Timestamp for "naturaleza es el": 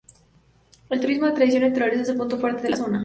1.67-2.17